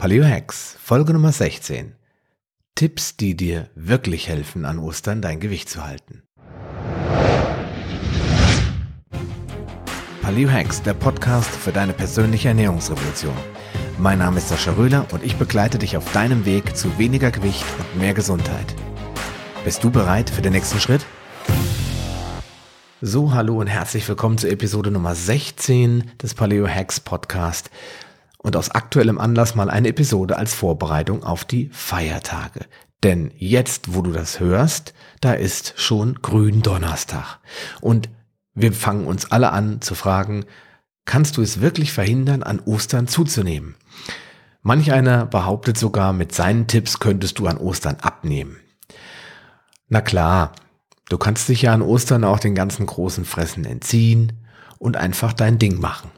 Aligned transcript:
Paleo 0.00 0.24
Hacks, 0.24 0.76
Folge 0.80 1.12
Nummer 1.12 1.32
16. 1.32 1.96
Tipps, 2.76 3.16
die 3.16 3.36
dir 3.36 3.68
wirklich 3.74 4.28
helfen, 4.28 4.64
an 4.64 4.78
Ostern 4.78 5.20
dein 5.20 5.40
Gewicht 5.40 5.68
zu 5.68 5.84
halten. 5.84 6.22
Paleo 10.22 10.48
Hacks, 10.48 10.82
der 10.82 10.94
Podcast 10.94 11.50
für 11.50 11.72
deine 11.72 11.94
persönliche 11.94 12.46
Ernährungsrevolution. 12.46 13.34
Mein 13.98 14.20
Name 14.20 14.38
ist 14.38 14.50
Sascha 14.50 14.70
Röhler 14.70 15.04
und 15.10 15.24
ich 15.24 15.34
begleite 15.34 15.80
dich 15.80 15.96
auf 15.96 16.12
deinem 16.12 16.44
Weg 16.46 16.76
zu 16.76 16.96
weniger 16.96 17.32
Gewicht 17.32 17.64
und 17.80 18.00
mehr 18.00 18.14
Gesundheit. 18.14 18.76
Bist 19.64 19.82
du 19.82 19.90
bereit 19.90 20.30
für 20.30 20.42
den 20.42 20.52
nächsten 20.52 20.78
Schritt? 20.78 21.04
So, 23.00 23.34
hallo 23.34 23.58
und 23.58 23.66
herzlich 23.66 24.08
willkommen 24.08 24.38
zur 24.38 24.50
Episode 24.50 24.92
Nummer 24.92 25.16
16 25.16 26.12
des 26.22 26.34
Paleo 26.34 26.68
Hacks 26.68 27.00
Podcast 27.00 27.70
und 28.38 28.56
aus 28.56 28.70
aktuellem 28.70 29.18
Anlass 29.18 29.54
mal 29.54 29.68
eine 29.68 29.88
Episode 29.88 30.36
als 30.36 30.54
Vorbereitung 30.54 31.22
auf 31.24 31.44
die 31.44 31.68
Feiertage. 31.72 32.60
Denn 33.02 33.32
jetzt, 33.36 33.94
wo 33.94 34.02
du 34.02 34.12
das 34.12 34.40
hörst, 34.40 34.94
da 35.20 35.32
ist 35.32 35.74
schon 35.76 36.14
Gründonnerstag. 36.22 37.38
Und 37.80 38.08
wir 38.54 38.72
fangen 38.72 39.06
uns 39.06 39.30
alle 39.30 39.52
an 39.52 39.80
zu 39.80 39.94
fragen, 39.94 40.44
kannst 41.04 41.36
du 41.36 41.42
es 41.42 41.60
wirklich 41.60 41.92
verhindern, 41.92 42.42
an 42.42 42.60
Ostern 42.60 43.06
zuzunehmen? 43.06 43.76
Manch 44.62 44.92
einer 44.92 45.26
behauptet 45.26 45.78
sogar, 45.78 46.12
mit 46.12 46.34
seinen 46.34 46.66
Tipps 46.66 46.98
könntest 46.98 47.38
du 47.38 47.46
an 47.46 47.56
Ostern 47.56 47.96
abnehmen. 48.00 48.56
Na 49.88 50.00
klar, 50.00 50.52
du 51.08 51.18
kannst 51.18 51.48
dich 51.48 51.62
ja 51.62 51.72
an 51.72 51.82
Ostern 51.82 52.24
auch 52.24 52.40
den 52.40 52.54
ganzen 52.54 52.84
großen 52.84 53.24
Fressen 53.24 53.64
entziehen 53.64 54.32
und 54.78 54.96
einfach 54.96 55.32
dein 55.32 55.58
Ding 55.58 55.80
machen 55.80 56.10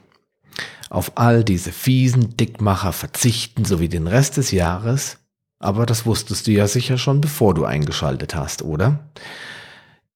auf 0.91 1.13
all 1.15 1.43
diese 1.43 1.71
fiesen 1.71 2.35
Dickmacher 2.35 2.91
verzichten, 2.91 3.63
sowie 3.63 3.87
den 3.87 4.07
Rest 4.07 4.37
des 4.37 4.51
Jahres. 4.51 5.19
Aber 5.57 5.85
das 5.85 6.05
wusstest 6.05 6.47
du 6.47 6.51
ja 6.51 6.67
sicher 6.67 6.97
schon, 6.97 7.21
bevor 7.21 7.53
du 7.53 7.63
eingeschaltet 7.63 8.35
hast, 8.35 8.61
oder? 8.61 8.99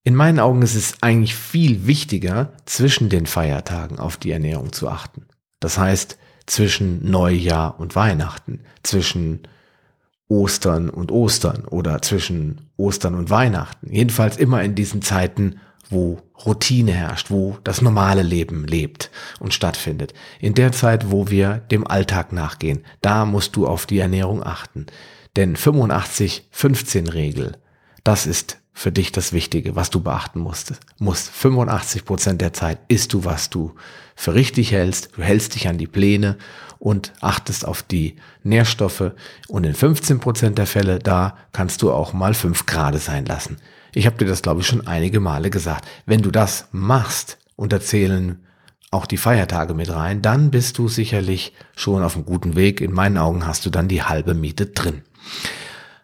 In 0.03 0.16
meinen 0.16 0.39
Augen 0.39 0.61
ist 0.61 0.75
es 0.75 1.02
eigentlich 1.02 1.33
viel 1.33 1.88
wichtiger, 1.88 2.52
zwischen 2.66 3.09
den 3.09 3.25
Feiertagen 3.25 3.99
auf 3.99 4.17
die 4.17 4.31
Ernährung 4.31 4.73
zu 4.73 4.89
achten. 4.89 5.25
Das 5.61 5.77
heißt, 5.77 6.17
zwischen 6.45 7.09
Neujahr 7.09 7.80
und 7.80 7.95
Weihnachten, 7.95 8.59
zwischen 8.83 9.47
Ostern 10.27 10.89
und 10.89 11.11
Ostern 11.11 11.66
oder 11.66 12.02
zwischen 12.02 12.69
Ostern 12.75 13.16
und 13.16 13.30
Weihnachten. 13.30 13.92
Jedenfalls 13.92 14.38
immer 14.38 14.61
in 14.61 14.75
diesen 14.75 15.02
Zeiten, 15.02 15.59
wo 15.89 16.19
Routine 16.45 16.91
herrscht, 16.91 17.31
wo 17.31 17.58
das 17.64 17.81
normale 17.81 18.23
Leben 18.23 18.66
lebt 18.66 19.09
und 19.39 19.53
stattfindet. 19.53 20.14
In 20.39 20.53
der 20.53 20.72
Zeit, 20.72 21.11
wo 21.11 21.30
wir 21.30 21.58
dem 21.72 21.88
Alltag 21.88 22.31
nachgehen, 22.31 22.83
da 23.02 23.25
musst 23.25 23.55
du 23.55 23.67
auf 23.67 23.86
die 23.86 24.00
Ernährung 24.00 24.44
achten. 24.44 24.86
Denn 25.36 25.55
85-15 25.55 27.14
Regel, 27.14 27.58
das 28.03 28.25
ist 28.25 28.59
für 28.73 28.92
dich 28.92 29.11
das 29.14 29.31
Wichtige, 29.31 29.75
was 29.75 29.89
du 29.89 30.02
beachten 30.02 30.39
musst. 30.39 30.73
Musst 31.00 31.30
85 31.30 32.03
Prozent 32.03 32.42
der 32.42 32.53
Zeit 32.53 32.80
isst 32.89 33.14
du, 33.14 33.23
was 33.23 33.49
du 33.49 33.73
für 34.16 34.33
richtig 34.33 34.73
hältst. 34.73 35.11
Du 35.16 35.23
hältst 35.23 35.55
dich 35.55 35.67
an 35.67 35.77
die 35.77 35.88
Pläne 35.88 36.38
und 36.77 37.14
achtest 37.22 37.66
auf 37.66 37.83
die 37.83 38.17
Nährstoffe. 38.44 39.11
Und 39.47 39.64
in 39.64 39.73
15 39.73 40.20
Prozent 40.20 40.58
der 40.58 40.67
Fälle, 40.67 40.99
da 40.99 41.38
kannst 41.53 41.81
du 41.81 41.92
auch 41.92 42.11
mal 42.14 42.33
5 42.33 42.66
Grad 42.66 42.99
sein 42.99 43.25
lassen. 43.25 43.58
Ich 43.95 44.05
habe 44.05 44.17
dir 44.17 44.25
das, 44.25 44.41
glaube 44.41 44.59
ich, 44.59 44.67
schon 44.67 44.85
einige 44.85 45.21
Male 45.21 45.49
gesagt. 45.49 45.88
Wenn 46.05 46.21
du 46.21 46.29
das 46.29 46.67
machst 46.73 47.38
und 47.55 47.71
erzählen 47.71 48.45
auch 48.91 49.05
die 49.05 49.17
Feiertage 49.17 49.73
mit 49.73 49.89
rein, 49.89 50.21
dann 50.21 50.52
bist 50.52 50.77
du 50.77 50.89
sicherlich 50.89 51.53
schon 51.77 52.03
auf 52.03 52.15
einem 52.15 52.25
guten 52.25 52.55
Weg. 52.55 52.81
In 52.81 52.91
meinen 52.91 53.17
Augen 53.17 53.47
hast 53.47 53.65
du 53.65 53.69
dann 53.69 53.87
die 53.87 54.03
halbe 54.03 54.33
Miete 54.33 54.67
drin. 54.67 55.03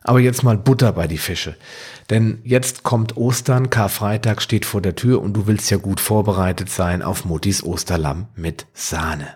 Aber 0.03 0.21
jetzt 0.21 0.41
mal 0.41 0.57
Butter 0.57 0.93
bei 0.93 1.07
die 1.07 1.17
Fische. 1.17 1.57
Denn 2.09 2.39
jetzt 2.45 2.83
kommt 2.83 3.17
Ostern, 3.17 3.69
Karfreitag 3.69 4.41
steht 4.41 4.65
vor 4.65 4.81
der 4.81 4.95
Tür 4.95 5.21
und 5.21 5.33
du 5.33 5.45
willst 5.45 5.69
ja 5.69 5.77
gut 5.77 5.99
vorbereitet 5.99 6.69
sein 6.69 7.01
auf 7.01 7.25
Muttis 7.25 7.61
Osterlamm 7.61 8.29
mit 8.35 8.67
Sahne. 8.73 9.27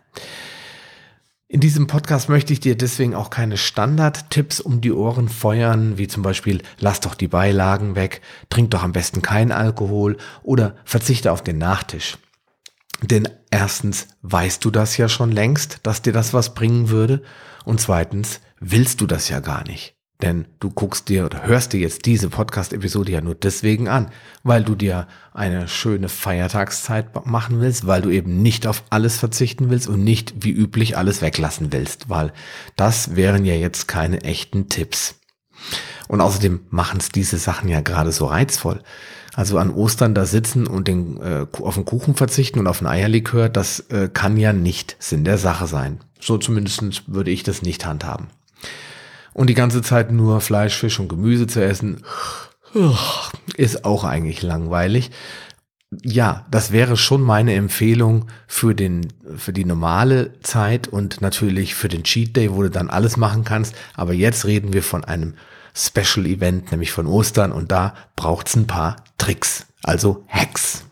In 1.48 1.60
diesem 1.60 1.86
Podcast 1.86 2.28
möchte 2.28 2.54
ich 2.54 2.60
dir 2.60 2.76
deswegen 2.76 3.14
auch 3.14 3.30
keine 3.30 3.58
Standardtipps 3.58 4.60
um 4.60 4.82
die 4.82 4.92
Ohren 4.92 5.30
feuern, 5.30 5.96
wie 6.00 6.08
zum 6.08 6.24
Beispiel 6.24 6.64
lass 6.80 7.02
doch 7.02 7.14
die 7.14 7.28
Beilagen 7.28 7.96
weg, 7.96 8.22
trink 8.50 8.72
doch 8.72 8.82
am 8.82 8.94
besten 8.94 9.22
kein 9.22 9.52
Alkohol 9.52 10.18
oder 10.42 10.76
verzichte 10.86 11.32
auf 11.32 11.44
den 11.44 11.60
Nachtisch. 11.60 12.18
Denn 13.04 13.30
erstens 13.52 14.08
weißt 14.24 14.66
du 14.66 14.72
das 14.72 14.98
ja 14.98 15.08
schon 15.08 15.32
längst, 15.32 15.82
dass 15.84 16.02
dir 16.02 16.14
das 16.14 16.34
was 16.34 16.56
bringen 16.56 16.90
würde 16.90 17.22
und 17.64 17.80
zweitens 17.80 18.42
willst 18.60 19.02
du 19.02 19.06
das 19.06 19.30
ja 19.30 19.40
gar 19.40 19.64
nicht. 19.68 19.95
Denn 20.22 20.46
du 20.60 20.70
guckst 20.70 21.10
dir 21.10 21.26
oder 21.26 21.46
hörst 21.46 21.74
dir 21.74 21.80
jetzt 21.82 22.06
diese 22.06 22.30
Podcast-Episode 22.30 23.12
ja 23.12 23.22
nur 23.22 23.36
deswegen 23.36 23.90
an, 23.90 24.12
weil 24.44 24.64
du 24.64 24.74
dir 24.74 25.08
eine 25.34 25.68
schöne 25.68 26.08
Feiertagszeit 26.08 27.26
machen 27.26 27.60
willst, 27.60 27.86
weil 27.86 28.02
du 28.02 28.10
eben 28.10 28.42
nicht 28.42 28.66
auf 28.66 28.84
alles 28.90 29.18
verzichten 29.18 29.70
willst 29.70 29.90
und 29.90 30.04
nicht 30.04 30.34
wie 30.46 30.52
üblich 30.52 30.98
alles 30.98 31.22
weglassen 31.22 31.74
willst, 31.74 32.10
weil 32.10 32.32
das 32.78 33.18
wären 33.18 33.44
ja 33.44 33.56
jetzt 33.56 33.90
keine 33.90 34.22
echten 34.22 34.70
Tipps. 34.70 35.16
Und 36.08 36.22
außerdem 36.22 36.62
machen 36.70 37.00
es 37.00 37.10
diese 37.10 37.38
Sachen 37.38 37.68
ja 37.68 37.82
gerade 37.82 38.14
so 38.14 38.28
reizvoll. 38.28 38.82
Also 39.34 39.58
an 39.58 39.74
Ostern 39.74 40.16
da 40.16 40.26
sitzen 40.26 40.66
und 40.66 40.88
den, 40.88 41.18
äh, 41.18 41.46
auf 41.62 41.76
den 41.76 41.84
Kuchen 41.84 42.16
verzichten 42.16 42.60
und 42.60 42.68
auf 42.68 42.82
ein 42.82 42.88
Eierlikör, 42.88 43.50
das 43.50 43.82
äh, 43.90 44.10
kann 44.14 44.38
ja 44.38 44.54
nicht 44.54 44.96
Sinn 45.00 45.26
der 45.26 45.38
Sache 45.38 45.68
sein. 45.68 46.00
So 46.22 46.38
zumindest 46.38 47.04
würde 47.08 47.32
ich 47.32 47.44
das 47.44 47.62
nicht 47.62 47.86
handhaben 47.86 48.28
und 49.36 49.48
die 49.48 49.54
ganze 49.54 49.82
Zeit 49.82 50.12
nur 50.12 50.40
Fleisch, 50.40 50.76
Fisch 50.78 50.98
und 50.98 51.10
Gemüse 51.10 51.46
zu 51.46 51.64
essen, 51.64 52.04
ist 53.58 53.84
auch 53.84 54.06
eigentlich 54.06 54.42
langweilig. 54.42 55.12
Ja, 56.04 56.46
das 56.50 56.72
wäre 56.72 56.96
schon 56.96 57.22
meine 57.22 57.54
Empfehlung 57.54 58.28
für 58.48 58.74
den, 58.74 59.12
für 59.36 59.52
die 59.52 59.66
normale 59.66 60.40
Zeit 60.42 60.88
und 60.88 61.22
natürlich 61.22 61.76
für 61.76 61.90
den 61.90 62.04
Cheat 62.04 62.36
Day, 62.36 62.54
wo 62.54 62.62
du 62.62 62.72
dann 62.72 62.90
alles 62.90 63.18
machen 63.18 63.44
kannst. 63.44 63.76
Aber 63.94 64.14
jetzt 64.14 64.46
reden 64.46 64.72
wir 64.72 64.82
von 64.82 65.04
einem 65.04 65.36
Special 65.76 66.26
Event, 66.26 66.72
nämlich 66.72 66.94
von 66.94 67.06
Ostern 67.06 67.52
und 67.52 67.74
da 67.74 67.94
braucht's 68.16 68.56
ein 68.56 68.68
paar 68.68 69.04
Tricks, 69.18 69.66
also 69.84 70.26
Hacks. 70.30 70.86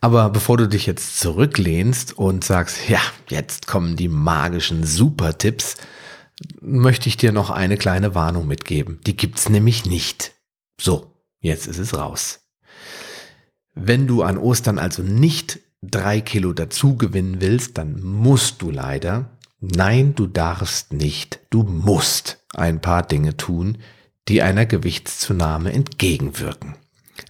Aber 0.00 0.30
bevor 0.30 0.56
du 0.56 0.66
dich 0.66 0.86
jetzt 0.86 1.20
zurücklehnst 1.20 2.16
und 2.16 2.42
sagst, 2.42 2.88
ja, 2.88 3.00
jetzt 3.28 3.66
kommen 3.66 3.96
die 3.96 4.08
magischen 4.08 4.84
Super-Tipps, 4.84 5.76
möchte 6.60 7.08
ich 7.08 7.16
dir 7.16 7.32
noch 7.32 7.50
eine 7.50 7.76
kleine 7.76 8.14
Warnung 8.14 8.46
mitgeben. 8.46 9.00
Die 9.06 9.16
gibt's 9.16 9.48
nämlich 9.48 9.86
nicht. 9.86 10.32
So, 10.80 11.14
jetzt 11.40 11.66
ist 11.66 11.78
es 11.78 11.96
raus. 11.96 12.40
Wenn 13.74 14.06
du 14.06 14.22
an 14.22 14.38
Ostern 14.38 14.78
also 14.78 15.02
nicht 15.02 15.60
drei 15.82 16.20
Kilo 16.20 16.52
dazu 16.52 16.96
gewinnen 16.96 17.40
willst, 17.40 17.78
dann 17.78 18.00
musst 18.02 18.62
du 18.62 18.70
leider, 18.70 19.30
nein, 19.60 20.14
du 20.14 20.26
darfst 20.26 20.92
nicht, 20.92 21.40
du 21.50 21.62
musst 21.62 22.44
ein 22.54 22.80
paar 22.80 23.04
Dinge 23.04 23.36
tun, 23.36 23.78
die 24.28 24.42
einer 24.42 24.66
Gewichtszunahme 24.66 25.72
entgegenwirken. 25.72 26.76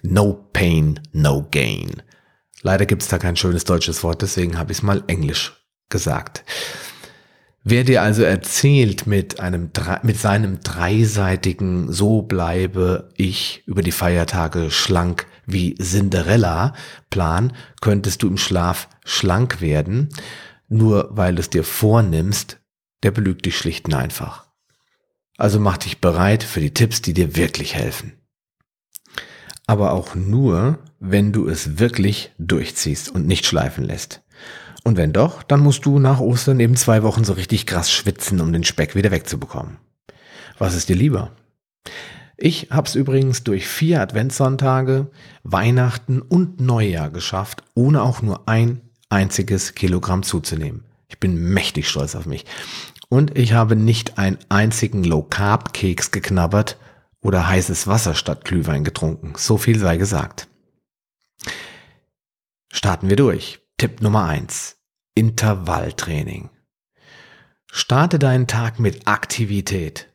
No 0.01 0.33
pain, 0.53 0.99
no 1.11 1.47
gain. 1.49 2.01
Leider 2.61 2.85
gibt's 2.85 3.07
da 3.07 3.17
kein 3.17 3.35
schönes 3.35 3.63
deutsches 3.63 4.03
Wort, 4.03 4.21
deswegen 4.21 4.57
habe 4.57 4.71
ich 4.71 4.79
es 4.79 4.83
mal 4.83 5.03
englisch 5.07 5.65
gesagt. 5.89 6.43
Wer 7.71 7.83
dir 7.83 8.01
also 8.01 8.23
erzählt 8.23 9.05
mit 9.05 9.39
einem, 9.39 9.69
mit 10.01 10.17
seinem 10.17 10.59
dreiseitigen 10.61 11.93
So 11.93 12.23
bleibe 12.23 13.09
ich 13.15 13.61
über 13.67 13.83
die 13.83 13.91
Feiertage 13.91 14.71
schlank 14.71 15.27
wie 15.45 15.75
Cinderella 15.75 16.73
Plan, 17.11 17.53
könntest 17.79 18.23
du 18.23 18.27
im 18.27 18.37
Schlaf 18.37 18.89
schlank 19.05 19.61
werden, 19.61 20.09
nur 20.67 21.09
weil 21.11 21.37
es 21.37 21.51
dir 21.51 21.63
vornimmst, 21.63 22.59
der 23.03 23.11
belügt 23.11 23.45
dich 23.45 23.55
schlicht 23.55 23.85
und 23.85 23.93
einfach. 23.93 24.47
Also 25.37 25.59
mach 25.59 25.77
dich 25.77 26.01
bereit 26.01 26.41
für 26.41 26.61
die 26.61 26.73
Tipps, 26.73 27.03
die 27.03 27.13
dir 27.13 27.35
wirklich 27.35 27.75
helfen. 27.75 28.13
Aber 29.67 29.91
auch 29.91 30.15
nur, 30.15 30.79
wenn 30.99 31.31
du 31.31 31.47
es 31.47 31.77
wirklich 31.77 32.31
durchziehst 32.39 33.09
und 33.09 33.27
nicht 33.27 33.45
schleifen 33.45 33.83
lässt. 33.83 34.23
Und 34.89 34.97
wenn 34.97 35.13
doch, 35.13 35.43
dann 35.43 35.59
musst 35.59 35.85
du 35.85 35.99
nach 35.99 36.19
Ostern 36.19 36.59
eben 36.59 36.75
zwei 36.75 37.03
Wochen 37.03 37.23
so 37.23 37.33
richtig 37.33 37.67
krass 37.67 37.91
schwitzen, 37.91 38.41
um 38.41 38.51
den 38.51 38.63
Speck 38.63 38.95
wieder 38.95 39.11
wegzubekommen. 39.11 39.77
Was 40.57 40.73
ist 40.73 40.89
dir 40.89 40.95
lieber? 40.95 41.29
Ich 42.37 42.69
hab's 42.71 42.95
übrigens 42.95 43.43
durch 43.43 43.67
vier 43.67 44.01
Adventssonntage, 44.01 45.11
Weihnachten 45.43 46.23
und 46.23 46.59
Neujahr 46.59 47.11
geschafft, 47.11 47.61
ohne 47.75 48.01
auch 48.01 48.23
nur 48.23 48.49
ein 48.49 48.81
einziges 49.09 49.75
Kilogramm 49.75 50.23
zuzunehmen. 50.23 50.85
Ich 51.07 51.19
bin 51.19 51.35
mächtig 51.35 51.87
stolz 51.87 52.15
auf 52.15 52.25
mich. 52.25 52.45
Und 53.09 53.37
ich 53.37 53.53
habe 53.53 53.75
nicht 53.75 54.17
einen 54.17 54.39
einzigen 54.49 55.03
Low-Carb-Keks 55.03 56.09
geknabbert 56.09 56.77
oder 57.21 57.47
heißes 57.47 57.85
Wasser 57.85 58.15
statt 58.15 58.43
Glühwein 58.43 58.83
getrunken. 58.83 59.33
So 59.37 59.59
viel 59.59 59.77
sei 59.77 59.97
gesagt. 59.97 60.47
Starten 62.73 63.07
wir 63.07 63.17
durch. 63.17 63.59
Tipp 63.77 64.01
Nummer 64.01 64.25
eins: 64.25 64.78
Intervalltraining. 65.19 66.49
Starte 67.69 68.19
deinen 68.19 68.47
Tag 68.47 68.79
mit 68.79 69.05
Aktivität. 69.05 70.07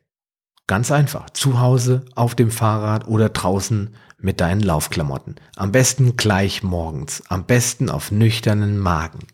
Ganz 0.65 0.91
einfach. 0.91 1.29
Zu 1.29 1.59
Hause, 1.59 2.05
auf 2.15 2.33
dem 2.33 2.49
Fahrrad 2.49 3.07
oder 3.07 3.29
draußen 3.29 3.93
mit 4.17 4.41
deinen 4.41 4.61
Laufklamotten. 4.61 5.35
Am 5.57 5.71
besten 5.71 6.17
gleich 6.17 6.63
morgens. 6.63 7.21
Am 7.29 7.45
besten 7.45 7.91
auf 7.91 8.09
nüchternen 8.09 8.79
Magen. 8.79 9.27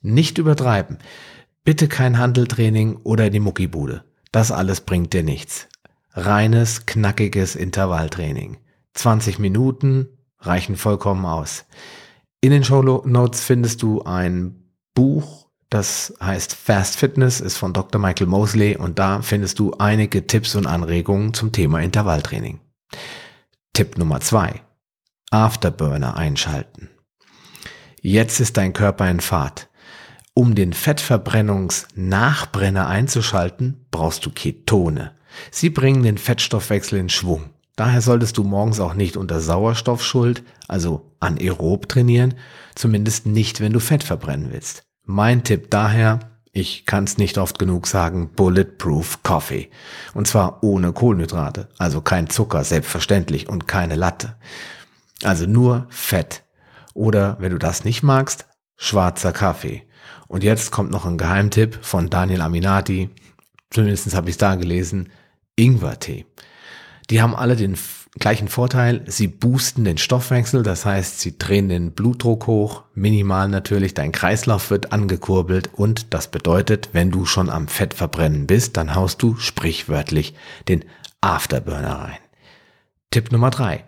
Nicht 0.00 0.38
übertreiben. 0.38 0.96
Bitte 1.64 1.86
kein 1.86 2.16
Handeltraining 2.16 2.96
oder 3.02 3.28
die 3.28 3.40
Muckibude. 3.40 4.04
Das 4.32 4.52
alles 4.52 4.80
bringt 4.80 5.12
dir 5.12 5.22
nichts. 5.22 5.68
Reines, 6.14 6.86
knackiges 6.86 7.56
Intervalltraining. 7.56 8.56
20 8.94 9.38
Minuten 9.38 10.08
reichen 10.38 10.76
vollkommen 10.78 11.26
aus. 11.26 11.66
In 12.40 12.52
den 12.52 12.64
Show 12.64 12.80
Notes 13.04 13.42
findest 13.44 13.82
du 13.82 14.00
ein 14.00 14.63
Buch, 14.94 15.48
das 15.70 16.14
heißt 16.22 16.54
Fast 16.54 16.96
Fitness, 16.96 17.40
ist 17.40 17.56
von 17.56 17.72
Dr. 17.72 18.00
Michael 18.00 18.28
Mosley 18.28 18.76
und 18.76 18.98
da 18.98 19.22
findest 19.22 19.58
du 19.58 19.72
einige 19.74 20.26
Tipps 20.26 20.54
und 20.54 20.66
Anregungen 20.66 21.32
zum 21.34 21.52
Thema 21.52 21.80
Intervalltraining. 21.80 22.60
Tipp 23.72 23.98
Nummer 23.98 24.20
zwei: 24.20 24.62
Afterburner 25.30 26.16
einschalten. 26.16 26.90
Jetzt 28.00 28.38
ist 28.38 28.56
dein 28.56 28.72
Körper 28.72 29.10
in 29.10 29.18
Fahrt. 29.20 29.68
Um 30.34 30.54
den 30.54 30.72
Fettverbrennungsnachbrenner 30.72 32.86
einzuschalten, 32.88 33.86
brauchst 33.90 34.24
du 34.26 34.30
Ketone. 34.30 35.16
Sie 35.50 35.70
bringen 35.70 36.02
den 36.02 36.18
Fettstoffwechsel 36.18 36.98
in 36.98 37.08
Schwung. 37.08 37.53
Daher 37.76 38.00
solltest 38.00 38.36
du 38.36 38.44
morgens 38.44 38.78
auch 38.78 38.94
nicht 38.94 39.16
unter 39.16 39.40
Sauerstoffschuld, 39.40 40.44
also 40.68 41.10
anaerob 41.18 41.88
trainieren, 41.88 42.34
zumindest 42.74 43.26
nicht, 43.26 43.60
wenn 43.60 43.72
du 43.72 43.80
Fett 43.80 44.04
verbrennen 44.04 44.52
willst. 44.52 44.84
Mein 45.04 45.42
Tipp 45.42 45.70
daher, 45.70 46.20
ich 46.52 46.86
kann 46.86 47.04
es 47.04 47.18
nicht 47.18 47.36
oft 47.36 47.58
genug 47.58 47.88
sagen, 47.88 48.30
Bulletproof 48.34 49.24
Coffee. 49.24 49.70
Und 50.14 50.28
zwar 50.28 50.62
ohne 50.62 50.92
Kohlenhydrate, 50.92 51.68
also 51.78 52.00
kein 52.00 52.30
Zucker, 52.30 52.62
selbstverständlich, 52.62 53.48
und 53.48 53.66
keine 53.66 53.96
Latte. 53.96 54.36
Also 55.24 55.46
nur 55.46 55.86
Fett. 55.90 56.44
Oder 56.94 57.36
wenn 57.40 57.50
du 57.50 57.58
das 57.58 57.84
nicht 57.84 58.04
magst, 58.04 58.46
schwarzer 58.76 59.32
Kaffee. 59.32 59.82
Und 60.28 60.44
jetzt 60.44 60.70
kommt 60.70 60.92
noch 60.92 61.06
ein 61.06 61.18
Geheimtipp 61.18 61.80
von 61.82 62.08
Daniel 62.08 62.40
Aminati, 62.40 63.10
zumindest 63.70 64.14
habe 64.14 64.28
ich 64.28 64.34
es 64.34 64.38
da 64.38 64.54
gelesen, 64.54 65.10
Ingwertee. 65.56 66.24
Die 67.10 67.20
haben 67.20 67.34
alle 67.34 67.56
den 67.56 67.76
gleichen 68.18 68.48
Vorteil. 68.48 69.02
Sie 69.06 69.28
boosten 69.28 69.84
den 69.84 69.98
Stoffwechsel, 69.98 70.62
das 70.62 70.84
heißt, 70.84 71.20
sie 71.20 71.36
drehen 71.38 71.68
den 71.68 71.92
Blutdruck 71.92 72.46
hoch, 72.46 72.84
minimal 72.94 73.48
natürlich, 73.48 73.94
dein 73.94 74.12
Kreislauf 74.12 74.70
wird 74.70 74.92
angekurbelt 74.92 75.70
und 75.74 76.14
das 76.14 76.28
bedeutet, 76.28 76.90
wenn 76.92 77.10
du 77.10 77.26
schon 77.26 77.50
am 77.50 77.68
Fettverbrennen 77.68 78.46
bist, 78.46 78.76
dann 78.76 78.94
haust 78.94 79.22
du 79.22 79.36
sprichwörtlich 79.36 80.34
den 80.68 80.84
Afterburner 81.20 82.00
rein. 82.00 82.18
Tipp 83.10 83.32
Nummer 83.32 83.50
drei: 83.50 83.84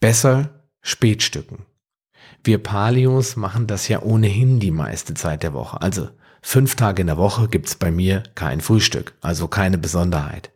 Besser 0.00 0.50
Spätstücken. 0.80 1.66
Wir 2.44 2.62
Palios 2.62 3.36
machen 3.36 3.66
das 3.66 3.88
ja 3.88 4.00
ohnehin 4.02 4.60
die 4.60 4.70
meiste 4.70 5.14
Zeit 5.14 5.42
der 5.42 5.52
Woche. 5.52 5.82
Also 5.82 6.08
fünf 6.40 6.76
Tage 6.76 7.00
in 7.00 7.08
der 7.08 7.18
Woche 7.18 7.48
gibt's 7.48 7.74
bei 7.74 7.90
mir 7.90 8.22
kein 8.34 8.60
Frühstück, 8.60 9.14
also 9.20 9.48
keine 9.48 9.76
Besonderheit. 9.76 10.50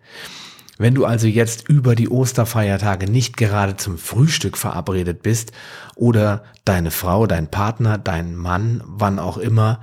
Wenn 0.83 0.97
du 0.97 1.05
also 1.05 1.29
jetzt 1.29 1.69
über 1.69 1.95
die 1.95 2.09
Osterfeiertage 2.09 3.09
nicht 3.09 3.37
gerade 3.37 3.77
zum 3.77 3.99
Frühstück 3.99 4.59
verabredet 4.59 5.23
bist 5.23 5.53
oder 5.95 6.43
deine 6.65 6.91
Frau, 6.91 7.29
dein 7.29 7.49
Partner, 7.49 7.99
dein 7.99 8.35
Mann, 8.35 8.83
wann 8.85 9.21
auch 9.21 9.39
immer, 9.39 9.79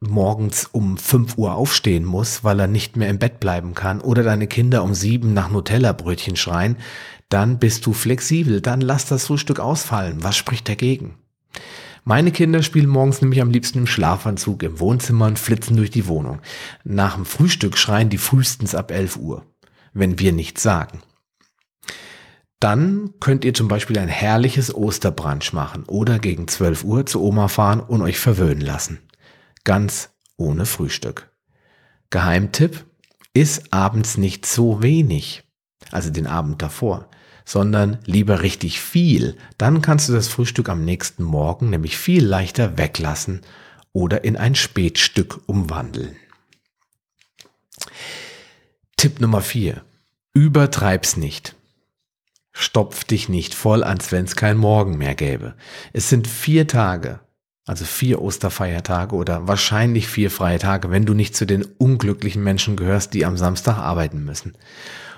morgens 0.00 0.64
um 0.64 0.96
5 0.96 1.38
Uhr 1.38 1.54
aufstehen 1.54 2.04
muss, 2.04 2.42
weil 2.42 2.58
er 2.58 2.66
nicht 2.66 2.96
mehr 2.96 3.10
im 3.10 3.20
Bett 3.20 3.38
bleiben 3.38 3.74
kann 3.74 4.00
oder 4.00 4.24
deine 4.24 4.48
Kinder 4.48 4.82
um 4.82 4.92
7 4.92 5.32
nach 5.32 5.50
Nutella-Brötchen 5.50 6.34
schreien, 6.34 6.78
dann 7.28 7.60
bist 7.60 7.86
du 7.86 7.92
flexibel, 7.92 8.60
dann 8.60 8.80
lass 8.80 9.06
das 9.06 9.26
Frühstück 9.26 9.60
ausfallen. 9.60 10.24
Was 10.24 10.36
spricht 10.36 10.68
dagegen? 10.68 11.14
Meine 12.02 12.32
Kinder 12.32 12.64
spielen 12.64 12.88
morgens 12.88 13.22
nämlich 13.22 13.40
am 13.40 13.50
liebsten 13.50 13.78
im 13.78 13.86
Schlafanzug 13.86 14.64
im 14.64 14.80
Wohnzimmer 14.80 15.26
und 15.26 15.38
flitzen 15.38 15.76
durch 15.76 15.92
die 15.92 16.08
Wohnung. 16.08 16.40
Nach 16.82 17.14
dem 17.14 17.24
Frühstück 17.24 17.78
schreien 17.78 18.10
die 18.10 18.18
frühestens 18.18 18.74
ab 18.74 18.90
11 18.90 19.16
Uhr 19.16 19.46
wenn 19.94 20.18
wir 20.18 20.32
nichts 20.32 20.62
sagen. 20.62 21.00
Dann 22.60 23.14
könnt 23.20 23.44
ihr 23.44 23.54
zum 23.54 23.68
Beispiel 23.68 23.98
ein 23.98 24.08
herrliches 24.08 24.74
Osterbrunch 24.74 25.52
machen 25.52 25.84
oder 25.84 26.18
gegen 26.18 26.48
12 26.48 26.84
Uhr 26.84 27.06
zu 27.06 27.22
Oma 27.22 27.48
fahren 27.48 27.80
und 27.80 28.02
euch 28.02 28.18
verwöhnen 28.18 28.60
lassen. 28.60 29.00
Ganz 29.64 30.10
ohne 30.36 30.66
Frühstück. 30.66 31.30
Geheimtipp, 32.10 32.84
ist 33.34 33.72
abends 33.72 34.16
nicht 34.16 34.46
so 34.46 34.82
wenig, 34.82 35.42
also 35.90 36.08
den 36.10 36.28
Abend 36.28 36.62
davor, 36.62 37.10
sondern 37.44 37.98
lieber 38.06 38.42
richtig 38.42 38.80
viel. 38.80 39.36
Dann 39.58 39.82
kannst 39.82 40.08
du 40.08 40.12
das 40.12 40.28
Frühstück 40.28 40.68
am 40.68 40.84
nächsten 40.84 41.24
Morgen 41.24 41.68
nämlich 41.68 41.98
viel 41.98 42.24
leichter 42.24 42.78
weglassen 42.78 43.42
oder 43.92 44.24
in 44.24 44.36
ein 44.36 44.54
Spätstück 44.54 45.40
umwandeln. 45.46 46.16
Tipp 48.96 49.20
Nummer 49.20 49.40
vier: 49.40 49.82
Übertreib's 50.32 51.16
nicht. 51.16 51.54
Stopf 52.52 53.04
dich 53.04 53.28
nicht 53.28 53.54
voll, 53.54 53.82
als 53.82 54.12
wenn's 54.12 54.36
kein 54.36 54.56
Morgen 54.56 54.96
mehr 54.96 55.14
gäbe. 55.14 55.54
Es 55.92 56.08
sind 56.08 56.28
vier 56.28 56.68
Tage, 56.68 57.18
also 57.66 57.84
vier 57.84 58.22
Osterfeiertage 58.22 59.16
oder 59.16 59.48
wahrscheinlich 59.48 60.06
vier 60.06 60.30
freie 60.30 60.60
Tage, 60.60 60.90
wenn 60.90 61.04
du 61.04 61.14
nicht 61.14 61.34
zu 61.34 61.46
den 61.46 61.64
unglücklichen 61.64 62.44
Menschen 62.44 62.76
gehörst, 62.76 63.12
die 63.14 63.24
am 63.24 63.36
Samstag 63.36 63.78
arbeiten 63.78 64.24
müssen. 64.24 64.56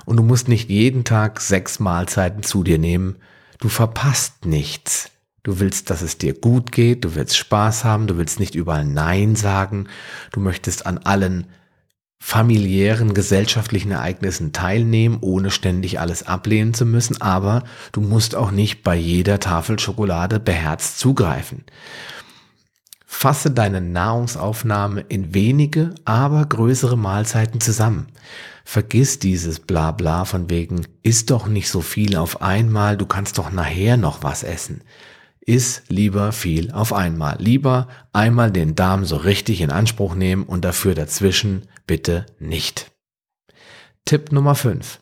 Und 0.06 0.16
du 0.16 0.22
musst 0.22 0.48
nicht 0.48 0.70
jeden 0.70 1.04
Tag 1.04 1.40
sechs 1.40 1.78
Mahlzeiten 1.78 2.42
zu 2.42 2.62
dir 2.62 2.78
nehmen. 2.78 3.16
Du 3.58 3.68
verpasst 3.68 4.46
nichts. 4.46 5.10
Du 5.42 5.60
willst, 5.60 5.90
dass 5.90 6.02
es 6.02 6.18
dir 6.18 6.34
gut 6.34 6.72
geht, 6.72 7.04
du 7.04 7.14
willst 7.14 7.36
Spaß 7.36 7.84
haben, 7.84 8.06
du 8.06 8.16
willst 8.16 8.40
nicht 8.40 8.54
überall 8.54 8.84
Nein 8.84 9.36
sagen, 9.36 9.88
du 10.32 10.40
möchtest 10.40 10.86
an 10.86 10.98
allen 10.98 11.46
familiären, 12.18 13.14
gesellschaftlichen 13.14 13.92
Ereignissen 13.92 14.52
teilnehmen, 14.52 15.18
ohne 15.20 15.50
ständig 15.50 16.00
alles 16.00 16.26
ablehnen 16.26 16.74
zu 16.74 16.84
müssen, 16.86 17.20
aber 17.20 17.62
du 17.92 18.00
musst 18.00 18.34
auch 18.34 18.50
nicht 18.50 18.82
bei 18.82 18.96
jeder 18.96 19.38
Tafel 19.38 19.78
Schokolade 19.78 20.40
beherzt 20.40 20.98
zugreifen. 20.98 21.64
Fasse 23.04 23.50
deine 23.50 23.80
Nahrungsaufnahme 23.80 25.02
in 25.08 25.32
wenige, 25.32 25.94
aber 26.04 26.44
größere 26.44 26.98
Mahlzeiten 26.98 27.60
zusammen. 27.60 28.08
Vergiss 28.64 29.20
dieses 29.20 29.60
Blabla 29.60 30.24
von 30.24 30.50
wegen, 30.50 30.86
isst 31.02 31.30
doch 31.30 31.46
nicht 31.46 31.70
so 31.70 31.80
viel 31.80 32.16
auf 32.16 32.42
einmal, 32.42 32.96
du 32.96 33.06
kannst 33.06 33.38
doch 33.38 33.52
nachher 33.52 33.96
noch 33.96 34.22
was 34.22 34.42
essen. 34.42 34.82
Iss 35.46 35.82
lieber 35.88 36.32
viel 36.32 36.72
auf 36.72 36.92
einmal. 36.92 37.36
Lieber 37.38 37.88
einmal 38.12 38.50
den 38.50 38.74
Darm 38.74 39.04
so 39.04 39.16
richtig 39.16 39.60
in 39.60 39.70
Anspruch 39.70 40.14
nehmen 40.16 40.42
und 40.42 40.64
dafür 40.64 40.94
dazwischen 40.94 41.62
bitte 41.86 42.26
nicht. 42.40 42.90
Tipp 44.04 44.32
Nummer 44.32 44.56
5. 44.56 45.00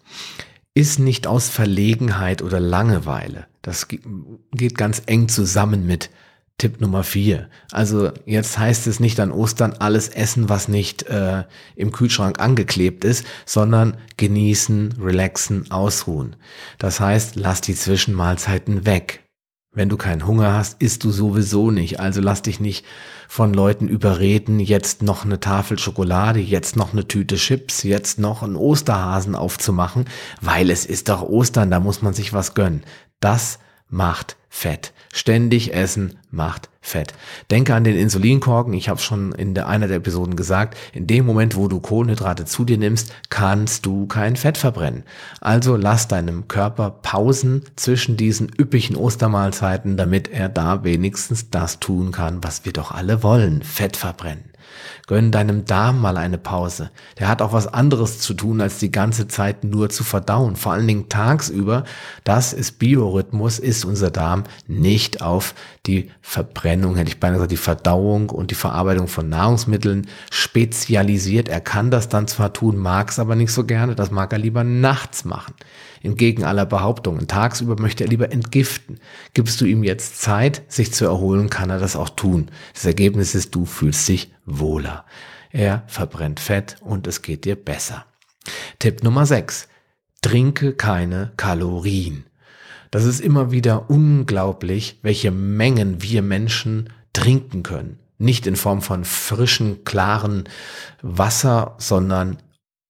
Ist 0.74 0.98
nicht 0.98 1.26
aus 1.26 1.48
Verlegenheit 1.48 2.42
oder 2.42 2.60
Langeweile. 2.60 3.46
Das 3.62 3.88
geht 3.88 4.76
ganz 4.76 5.02
eng 5.06 5.28
zusammen 5.28 5.86
mit 5.86 6.10
Tipp 6.58 6.80
Nummer 6.80 7.04
4. 7.04 7.48
Also 7.72 8.12
jetzt 8.26 8.58
heißt 8.58 8.86
es 8.86 9.00
nicht 9.00 9.18
an 9.20 9.32
Ostern 9.32 9.72
alles 9.78 10.08
essen, 10.08 10.48
was 10.48 10.68
nicht 10.68 11.04
äh, 11.04 11.44
im 11.74 11.90
Kühlschrank 11.90 12.38
angeklebt 12.38 13.04
ist, 13.04 13.26
sondern 13.44 13.96
genießen, 14.18 14.96
relaxen, 15.00 15.70
ausruhen. 15.70 16.36
Das 16.78 17.00
heißt, 17.00 17.36
lass 17.36 17.60
die 17.60 17.74
Zwischenmahlzeiten 17.74 18.86
weg. 18.86 19.23
Wenn 19.74 19.88
du 19.88 19.96
keinen 19.96 20.26
Hunger 20.26 20.52
hast, 20.52 20.80
isst 20.80 21.02
du 21.02 21.10
sowieso 21.10 21.72
nicht. 21.72 21.98
Also 21.98 22.20
lass 22.20 22.42
dich 22.42 22.60
nicht 22.60 22.86
von 23.28 23.52
Leuten 23.52 23.88
überreden, 23.88 24.60
jetzt 24.60 25.02
noch 25.02 25.24
eine 25.24 25.40
Tafel 25.40 25.78
Schokolade, 25.78 26.38
jetzt 26.38 26.76
noch 26.76 26.92
eine 26.92 27.08
Tüte 27.08 27.34
Chips, 27.34 27.82
jetzt 27.82 28.20
noch 28.20 28.44
einen 28.44 28.54
Osterhasen 28.54 29.34
aufzumachen, 29.34 30.04
weil 30.40 30.70
es 30.70 30.86
ist 30.86 31.08
doch 31.08 31.22
Ostern, 31.22 31.70
da 31.70 31.80
muss 31.80 32.02
man 32.02 32.14
sich 32.14 32.32
was 32.32 32.54
gönnen. 32.54 32.84
Das 33.18 33.58
macht 33.88 34.36
Fett. 34.48 34.93
Ständig 35.16 35.72
essen 35.72 36.18
macht 36.32 36.68
Fett. 36.80 37.14
Denke 37.48 37.72
an 37.72 37.84
den 37.84 37.96
Insulinkorken. 37.96 38.74
Ich 38.74 38.88
habe 38.88 38.98
schon 38.98 39.30
in 39.30 39.54
der, 39.54 39.68
einer 39.68 39.86
der 39.86 39.98
Episoden 39.98 40.34
gesagt, 40.34 40.76
in 40.92 41.06
dem 41.06 41.24
Moment, 41.24 41.54
wo 41.54 41.68
du 41.68 41.78
Kohlenhydrate 41.78 42.46
zu 42.46 42.64
dir 42.64 42.78
nimmst, 42.78 43.14
kannst 43.30 43.86
du 43.86 44.08
kein 44.08 44.34
Fett 44.34 44.58
verbrennen. 44.58 45.04
Also 45.40 45.76
lass 45.76 46.08
deinem 46.08 46.48
Körper 46.48 46.90
Pausen 46.90 47.62
zwischen 47.76 48.16
diesen 48.16 48.48
üppigen 48.58 48.96
Ostermahlzeiten, 48.96 49.96
damit 49.96 50.32
er 50.32 50.48
da 50.48 50.82
wenigstens 50.82 51.48
das 51.48 51.78
tun 51.78 52.10
kann, 52.10 52.42
was 52.42 52.64
wir 52.64 52.72
doch 52.72 52.90
alle 52.90 53.22
wollen, 53.22 53.62
Fett 53.62 53.96
verbrennen. 53.96 54.50
Gönn 55.06 55.30
deinem 55.30 55.66
Darm 55.66 56.00
mal 56.00 56.16
eine 56.16 56.38
Pause. 56.38 56.90
Der 57.18 57.28
hat 57.28 57.42
auch 57.42 57.52
was 57.52 57.66
anderes 57.66 58.20
zu 58.20 58.32
tun, 58.32 58.60
als 58.60 58.78
die 58.78 58.90
ganze 58.90 59.28
Zeit 59.28 59.62
nur 59.62 59.90
zu 59.90 60.02
verdauen. 60.02 60.56
Vor 60.56 60.72
allen 60.72 60.86
Dingen 60.86 61.08
tagsüber. 61.08 61.84
Das 62.24 62.52
ist 62.52 62.78
Biorhythmus, 62.78 63.58
ist 63.58 63.84
unser 63.84 64.10
Darm 64.10 64.44
nicht 64.66 65.20
auf 65.20 65.54
die 65.86 66.10
Verbrennung, 66.22 66.96
hätte 66.96 67.10
ich 67.10 67.20
beinahe 67.20 67.36
gesagt, 67.36 67.52
die 67.52 67.56
Verdauung 67.58 68.30
und 68.30 68.50
die 68.50 68.54
Verarbeitung 68.54 69.08
von 69.08 69.28
Nahrungsmitteln 69.28 70.06
spezialisiert. 70.30 71.48
Er 71.48 71.60
kann 71.60 71.90
das 71.90 72.08
dann 72.08 72.26
zwar 72.26 72.52
tun, 72.54 72.78
mag 72.78 73.10
es 73.10 73.18
aber 73.18 73.36
nicht 73.36 73.52
so 73.52 73.64
gerne. 73.64 73.94
Das 73.94 74.10
mag 74.10 74.32
er 74.32 74.38
lieber 74.38 74.64
nachts 74.64 75.24
machen. 75.24 75.54
Entgegen 76.04 76.44
aller 76.44 76.66
Behauptungen. 76.66 77.26
Tagsüber 77.26 77.80
möchte 77.80 78.04
er 78.04 78.10
lieber 78.10 78.30
entgiften. 78.30 79.00
Gibst 79.32 79.60
du 79.60 79.64
ihm 79.64 79.82
jetzt 79.82 80.20
Zeit, 80.20 80.62
sich 80.68 80.92
zu 80.92 81.06
erholen, 81.06 81.50
kann 81.50 81.70
er 81.70 81.78
das 81.78 81.96
auch 81.96 82.10
tun. 82.10 82.50
Das 82.74 82.84
Ergebnis 82.84 83.34
ist, 83.34 83.54
du 83.54 83.64
fühlst 83.64 84.06
dich 84.08 84.32
wohler. 84.44 85.04
Er 85.50 85.84
verbrennt 85.86 86.40
Fett 86.40 86.76
und 86.80 87.06
es 87.06 87.22
geht 87.22 87.44
dir 87.44 87.56
besser. 87.56 88.04
Tipp 88.78 89.02
Nummer 89.02 89.24
6. 89.24 89.68
Trinke 90.20 90.74
keine 90.74 91.32
Kalorien. 91.36 92.26
Das 92.90 93.04
ist 93.04 93.20
immer 93.20 93.50
wieder 93.50 93.90
unglaublich, 93.90 94.98
welche 95.02 95.30
Mengen 95.30 96.02
wir 96.02 96.22
Menschen 96.22 96.90
trinken 97.12 97.62
können. 97.62 97.98
Nicht 98.18 98.46
in 98.46 98.56
Form 98.56 98.82
von 98.82 99.04
frischen, 99.04 99.84
klaren 99.84 100.44
Wasser, 101.02 101.74
sondern 101.78 102.38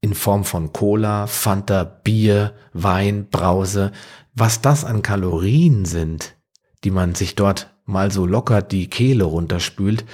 in 0.05 0.13
Form 0.13 0.45
von 0.45 0.75
Cola, 0.75 1.27
Fanta, 1.27 1.83
Bier, 1.83 2.53
Wein, 2.75 3.29
Brause, 3.31 3.91
was 4.35 4.61
das 4.61 4.85
an 4.85 5.01
Kalorien 5.01 5.87
sind, 5.87 6.37
die 6.85 6.91
man 6.91 7.15
sich 7.15 7.37
dort 7.37 7.75
mal 7.87 8.11
so 8.11 8.27
locker 8.27 8.61
die 8.61 8.91
Kehle 8.91 9.25
runterspült, 9.25 10.05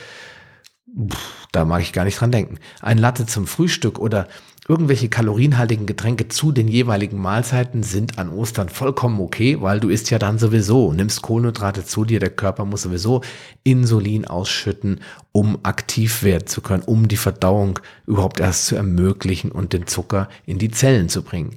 da 1.50 1.64
mag 1.64 1.82
ich 1.82 1.92
gar 1.92 2.04
nicht 2.04 2.20
dran 2.20 2.30
denken. 2.30 2.59
Ein 2.80 2.99
Latte 2.99 3.26
zum 3.26 3.49
Frühstück 3.49 3.99
oder 3.99 4.28
irgendwelche 4.71 5.09
kalorienhaltigen 5.09 5.85
Getränke 5.85 6.29
zu 6.29 6.53
den 6.53 6.69
jeweiligen 6.69 7.21
Mahlzeiten 7.21 7.83
sind 7.83 8.21
an 8.21 8.29
Ostern 8.29 8.69
vollkommen 8.69 9.21
okay, 9.21 9.61
weil 9.61 9.81
du 9.81 9.89
isst 9.89 10.11
ja 10.11 10.21
dann 10.21 10.39
sowieso, 10.39 10.93
nimmst 10.93 11.23
Kohlenhydrate 11.23 11.85
zu 11.85 12.05
dir, 12.05 12.21
der 12.21 12.31
Körper 12.31 12.65
muss 12.65 12.83
sowieso 12.83 13.23
Insulin 13.65 14.29
ausschütten, 14.29 15.00
um 15.33 15.59
aktiv 15.65 16.23
werden 16.23 16.47
zu 16.47 16.61
können, 16.61 16.85
um 16.85 17.09
die 17.09 17.17
Verdauung 17.17 17.81
überhaupt 18.07 18.39
erst 18.39 18.67
zu 18.67 18.77
ermöglichen 18.77 19.50
und 19.50 19.73
den 19.73 19.89
Zucker 19.89 20.29
in 20.47 20.59
die 20.59 20.71
Zellen 20.71 21.09
zu 21.09 21.23
bringen. 21.23 21.57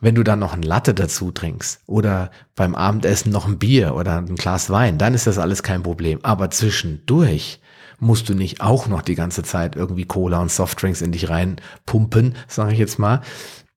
Wenn 0.00 0.14
du 0.14 0.22
dann 0.22 0.38
noch 0.38 0.54
ein 0.54 0.62
Latte 0.62 0.94
dazu 0.94 1.32
trinkst 1.32 1.80
oder 1.86 2.30
beim 2.54 2.74
Abendessen 2.74 3.30
noch 3.32 3.46
ein 3.46 3.58
Bier 3.58 3.94
oder 3.94 4.16
ein 4.16 4.34
Glas 4.34 4.70
Wein, 4.70 4.96
dann 4.96 5.12
ist 5.12 5.26
das 5.26 5.36
alles 5.36 5.62
kein 5.62 5.82
Problem. 5.82 6.20
Aber 6.22 6.50
zwischendurch, 6.50 7.60
musst 7.98 8.28
du 8.28 8.34
nicht 8.34 8.60
auch 8.60 8.86
noch 8.86 9.02
die 9.02 9.14
ganze 9.14 9.42
Zeit 9.42 9.76
irgendwie 9.76 10.04
Cola 10.04 10.40
und 10.40 10.50
Softdrinks 10.50 11.02
in 11.02 11.12
dich 11.12 11.28
reinpumpen, 11.28 12.34
sage 12.48 12.72
ich 12.72 12.78
jetzt 12.78 12.98
mal. 12.98 13.22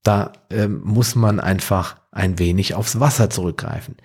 Da 0.02 0.32
ähm, 0.50 0.80
muss 0.84 1.14
man 1.14 1.40
einfach 1.40 1.96
ein 2.12 2.38
wenig 2.38 2.74
aufs 2.74 2.98
Wasser 2.98 3.30
zurückgreifen. 3.30 3.96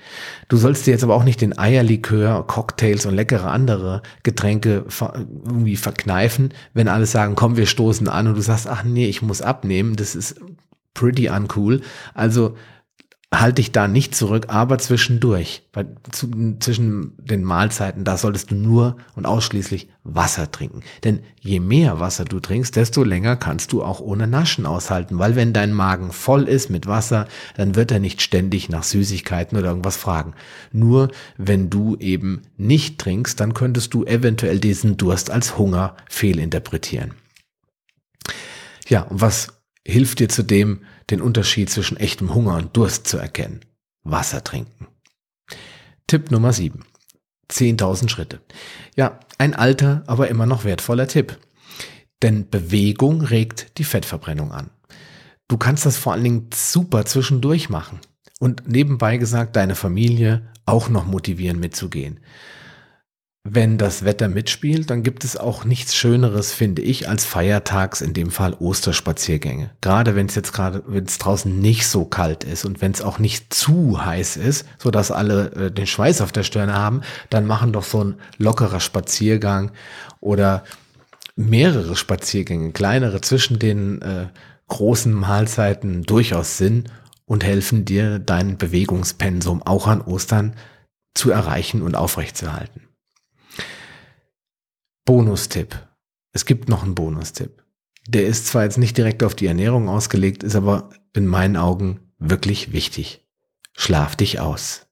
Du 0.48 0.58
sollst 0.58 0.86
dir 0.86 0.92
jetzt 0.92 1.04
aber 1.04 1.16
auch 1.16 1.24
nicht 1.24 1.42
den 1.42 1.58
Eierlikör, 1.58 2.46
Cocktails 2.46 3.06
und 3.06 3.16
leckere 3.16 3.50
andere 3.50 4.04
Getränke 4.22 4.86
irgendwie 5.46 5.76
verkneifen, 5.76 6.54
wenn 6.74 6.88
alle 6.88 7.08
sagen, 7.08 7.36
komm, 7.36 7.58
wir 7.58 7.66
stoßen 7.66 8.08
an 8.08 8.28
und 8.28 8.36
du 8.36 8.42
sagst, 8.42 8.68
ach 8.68 8.84
nee, 8.84 9.08
ich 9.08 9.22
muss 9.22 9.42
abnehmen, 9.42 9.96
das 9.96 10.16
ist 10.16 10.40
pretty 10.94 11.30
uncool. 11.30 11.82
Also 12.14 12.56
halt 13.34 13.58
dich 13.58 13.72
da 13.72 13.88
nicht 13.88 14.16
zurück, 14.16 14.46
aber 14.50 14.78
zwischendurch, 14.78 15.64
bei, 15.72 15.86
zu, 16.12 16.30
zwischen 16.60 17.14
den 17.18 17.44
Mahlzeiten, 17.44 18.04
da 18.04 18.18
solltest 18.18 18.52
du 18.52 18.56
nur 18.56 18.98
und 19.16 19.26
ausschließlich 19.26 19.90
Wasser 20.04 20.52
trinken. 20.52 20.82
Denn 21.04 21.22
je 21.40 21.60
mehr 21.60 22.00
Wasser 22.00 22.26
du 22.26 22.40
trinkst, 22.40 22.76
desto 22.76 23.04
länger 23.04 23.36
kannst 23.36 23.72
du 23.72 23.84
auch 23.84 24.00
ohne 24.00 24.28
Naschen 24.28 24.66
aushalten, 24.66 25.18
weil 25.18 25.36
wenn 25.36 25.54
dein 25.54 25.74
Magen 25.74 26.12
voll 26.12 26.44
ist 26.44 26.70
mit 26.70 26.88
Wasser, 26.88 27.28
dann 27.56 27.76
wird 27.76 27.92
er 27.92 28.00
nicht 28.00 28.22
ständig 28.22 28.70
nach 28.70 28.84
Süßigkeiten 28.84 29.58
oder 29.58 29.70
irgendwas 29.70 29.98
fragen. 29.98 30.34
Nur 30.72 31.10
wenn 31.38 31.70
du 31.70 31.98
eben 31.98 32.44
nicht 32.58 33.00
trinkst, 33.00 33.40
dann 33.40 33.54
könntest 33.54 33.94
du 33.94 34.06
eventuell 34.06 34.60
diesen 34.60 34.98
Durst 34.98 35.32
als 35.32 35.58
Hunger 35.58 35.96
fehlinterpretieren. 36.08 37.14
Ja, 38.88 39.02
und 39.02 39.22
was 39.22 39.56
hilft 39.84 40.20
dir 40.20 40.30
zudem, 40.30 40.82
den 41.10 41.22
Unterschied 41.22 41.70
zwischen 41.70 41.98
echtem 41.98 42.34
Hunger 42.34 42.56
und 42.56 42.76
Durst 42.76 43.08
zu 43.08 43.18
erkennen. 43.18 43.62
Wasser 44.04 44.44
trinken. 44.44 44.88
Tipp 46.08 46.32
Nummer 46.32 46.54
7. 46.54 46.86
10.000 47.52 48.10
Schritte. 48.10 48.42
Ja, 48.96 49.20
ein 49.38 49.54
alter, 49.54 50.04
aber 50.08 50.30
immer 50.30 50.46
noch 50.46 50.64
wertvoller 50.64 51.08
Tipp. 51.08 51.38
Denn 52.22 52.50
Bewegung 52.50 53.22
regt 53.22 53.78
die 53.78 53.84
Fettverbrennung 53.84 54.52
an. 54.52 54.72
Du 55.48 55.58
kannst 55.58 55.86
das 55.86 55.98
vor 55.98 56.14
allen 56.14 56.24
Dingen 56.24 56.50
super 56.54 57.06
zwischendurch 57.06 57.70
machen. 57.70 58.00
Und 58.40 58.68
nebenbei 58.68 59.18
gesagt, 59.18 59.56
deine 59.56 59.76
Familie 59.76 60.52
auch 60.66 60.90
noch 60.90 61.06
motivieren 61.06 61.60
mitzugehen 61.60 62.20
wenn 63.48 63.78
das 63.78 64.04
Wetter 64.04 64.28
mitspielt, 64.28 64.90
dann 64.90 65.04
gibt 65.04 65.24
es 65.24 65.38
auch 65.38 65.66
nichts 65.66 65.96
Schöneres, 65.96 66.52
finde 66.52 66.82
ich, 66.82 67.08
als 67.08 67.26
feiertags, 67.26 68.02
in 68.02 68.14
dem 68.14 68.32
Fall 68.32 68.56
Osterspaziergänge. 68.56 69.70
Gerade 69.82 70.16
wenn 70.16 70.26
es 70.26 70.34
jetzt 70.34 70.52
gerade, 70.52 70.82
wenn 70.88 71.06
es 71.06 71.20
draußen 71.20 71.60
nicht 71.60 71.88
so 71.88 72.06
kalt 72.06 72.44
ist 72.44 72.66
und 72.66 72.82
wenn 72.82 72.92
es 72.92 73.04
auch 73.04 73.20
nicht 73.20 73.54
zu 73.54 74.04
heiß 74.04 74.38
ist, 74.38 74.66
so 74.80 74.90
dass 74.90 75.12
alle 75.12 75.52
äh, 75.52 75.72
den 75.72 75.86
Schweiß 75.86 76.22
auf 76.22 76.32
der 76.32 76.42
Stirn 76.42 76.74
haben, 76.74 77.02
dann 77.30 77.46
machen 77.46 77.72
doch 77.72 77.84
so 77.84 78.04
ein 78.04 78.16
lockerer 78.40 78.80
Spaziergang 78.80 79.72
oder 80.22 80.64
mehrere 81.36 81.96
Spaziergänge, 81.96 82.72
kleinere 82.72 83.22
zwischen 83.22 83.60
den 83.60 84.02
äh, 84.02 84.26
großen 84.70 85.14
Mahlzeiten 85.14 86.02
durchaus 86.02 86.58
Sinn 86.58 86.86
und 87.26 87.44
helfen 87.44 87.86
dir, 87.86 88.18
dein 88.18 88.58
Bewegungspensum 88.58 89.62
auch 89.62 89.86
an 89.86 90.02
Ostern 90.02 90.56
zu 91.14 91.30
erreichen 91.30 91.84
und 91.84 91.94
aufrechtzuerhalten. 91.94 92.82
Bonustipp. 95.06 95.88
Es 96.34 96.48
gibt 96.48 96.68
noch 96.68 96.82
einen 96.82 96.96
Bonustipp. 96.96 97.64
Der 98.08 98.26
ist 98.26 98.48
zwar 98.48 98.64
jetzt 98.64 98.80
nicht 98.80 98.98
direkt 98.98 99.22
auf 99.22 99.36
die 99.36 99.46
Ernährung 99.46 99.88
ausgelegt, 99.88 100.42
ist 100.42 100.56
aber 100.56 100.90
in 101.14 101.28
meinen 101.28 101.58
Augen 101.58 102.00
wirklich 102.18 102.74
wichtig. 102.74 103.24
Schlaf 103.74 104.16
dich 104.16 104.40
aus. 104.40 104.88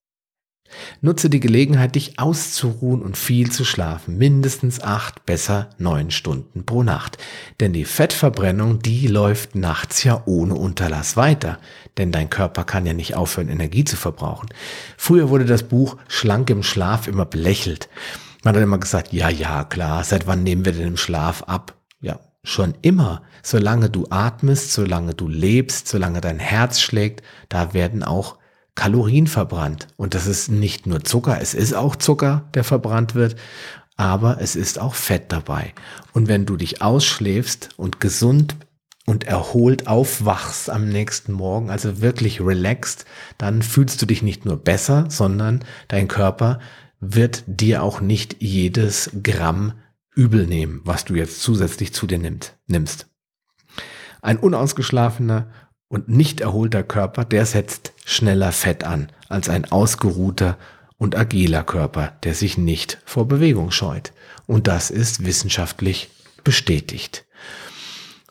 Nutze 1.02 1.32
die 1.32 1.40
Gelegenheit, 1.40 1.96
dich 1.96 2.20
auszuruhen 2.20 3.02
und 3.02 3.18
viel 3.18 3.52
zu 3.52 3.66
schlafen. 3.66 4.20
Mindestens 4.20 4.82
acht, 4.82 5.26
besser 5.26 5.72
neun 5.80 6.12
Stunden 6.12 6.64
pro 6.64 6.84
Nacht. 6.84 7.18
Denn 7.60 7.74
die 7.74 7.86
Fettverbrennung, 7.86 8.80
die 8.84 9.08
läuft 9.08 9.56
nachts 9.56 10.04
ja 10.04 10.22
ohne 10.28 10.54
Unterlass 10.54 11.18
weiter. 11.18 11.58
Denn 11.98 12.12
dein 12.12 12.30
Körper 12.30 12.66
kann 12.66 12.86
ja 12.86 12.94
nicht 12.94 13.16
aufhören, 13.16 13.50
Energie 13.50 13.84
zu 13.84 13.98
verbrauchen. 13.98 14.50
Früher 14.96 15.30
wurde 15.30 15.46
das 15.46 15.64
Buch 15.64 15.98
Schlank 16.08 16.52
im 16.52 16.62
Schlaf 16.62 17.08
immer 17.08 17.26
belächelt. 17.26 17.90
Man 18.44 18.56
hat 18.56 18.62
immer 18.62 18.78
gesagt, 18.78 19.14
ja, 19.14 19.30
ja, 19.30 19.64
klar, 19.64 20.04
seit 20.04 20.28
wann 20.28 20.44
nehmen 20.44 20.66
wir 20.66 20.74
denn 20.74 20.88
im 20.88 20.98
Schlaf 20.98 21.44
ab? 21.44 21.76
Ja, 22.02 22.20
schon 22.44 22.74
immer. 22.82 23.24
Solange 23.42 23.90
du 23.90 24.06
atmest, 24.10 24.74
solange 24.74 25.14
du 25.14 25.30
lebst, 25.30 25.88
solange 25.88 26.20
dein 26.20 26.40
Herz 26.40 26.82
schlägt, 26.82 27.24
da 27.48 27.74
werden 27.74 28.04
auch 28.04 28.38
Kalorien 28.76 29.28
verbrannt. 29.28 29.88
Und 29.96 30.14
das 30.14 30.28
ist 30.28 30.50
nicht 30.52 30.88
nur 30.88 31.06
Zucker, 31.06 31.40
es 31.42 31.54
ist 31.54 31.74
auch 31.74 31.96
Zucker, 31.96 32.50
der 32.54 32.66
verbrannt 32.66 33.16
wird, 33.16 33.38
aber 33.96 34.42
es 34.42 34.58
ist 34.58 34.78
auch 34.78 34.96
Fett 34.96 35.32
dabei. 35.32 35.74
Und 36.12 36.28
wenn 36.28 36.46
du 36.46 36.58
dich 36.58 36.82
ausschläfst 36.82 37.70
und 37.78 38.02
gesund 38.02 38.58
und 39.06 39.26
erholt 39.26 39.88
aufwachst 39.88 40.70
am 40.70 40.90
nächsten 40.90 41.32
Morgen, 41.32 41.70
also 41.70 42.02
wirklich 42.02 42.42
relaxed, 42.42 43.06
dann 43.38 43.62
fühlst 43.62 44.02
du 44.02 44.06
dich 44.06 44.22
nicht 44.22 44.46
nur 44.46 44.58
besser, 44.58 45.06
sondern 45.10 45.64
dein 45.88 46.10
Körper 46.10 46.60
wird 47.06 47.44
dir 47.48 47.84
auch 47.84 48.02
nicht 48.02 48.38
jedes 48.40 49.12
Gramm 49.22 49.74
übel 50.16 50.46
nehmen, 50.46 50.82
was 50.84 51.06
du 51.06 51.16
jetzt 51.16 51.42
zusätzlich 51.42 51.94
zu 51.94 52.08
dir 52.08 52.20
nimmt, 52.20 52.58
nimmst. 52.68 53.08
Ein 54.22 54.38
unausgeschlafener 54.38 55.52
und 55.88 56.08
nicht 56.08 56.42
erholter 56.42 56.84
Körper, 56.84 57.26
der 57.26 57.46
setzt 57.46 57.94
schneller 58.06 58.52
Fett 58.52 58.84
an 58.84 59.12
als 59.28 59.50
ein 59.50 59.72
ausgeruhter 59.72 60.58
und 60.98 61.18
agiler 61.18 61.64
Körper, 61.64 62.18
der 62.24 62.34
sich 62.34 62.58
nicht 62.58 63.02
vor 63.06 63.28
Bewegung 63.28 63.72
scheut. 63.72 64.14
Und 64.46 64.68
das 64.68 64.92
ist 64.92 65.26
wissenschaftlich 65.26 66.10
bestätigt 66.44 67.26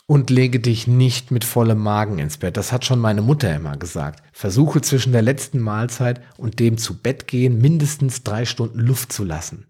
und 0.06 0.30
lege 0.30 0.60
dich 0.60 0.86
nicht 0.86 1.30
mit 1.30 1.44
vollem 1.44 1.78
Magen 1.78 2.18
ins 2.18 2.36
Bett. 2.36 2.56
Das 2.56 2.72
hat 2.72 2.84
schon 2.84 2.98
meine 2.98 3.22
Mutter 3.22 3.54
immer 3.54 3.76
gesagt. 3.76 4.22
Versuche 4.32 4.80
zwischen 4.80 5.12
der 5.12 5.22
letzten 5.22 5.60
Mahlzeit 5.60 6.20
und 6.36 6.58
dem 6.58 6.76
zu 6.76 6.98
Bett 6.98 7.26
gehen 7.26 7.60
mindestens 7.60 8.22
drei 8.22 8.44
Stunden 8.44 8.80
Luft 8.80 9.12
zu 9.12 9.24
lassen. 9.24 9.66